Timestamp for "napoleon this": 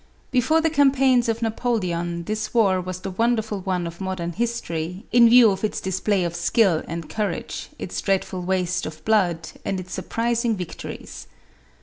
1.43-2.55